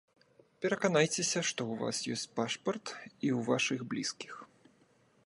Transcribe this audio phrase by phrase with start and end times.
[0.65, 2.85] Пераканайцеся, што ў вас ёсць пашпарт
[3.25, 4.33] і ў вашых блізкіх.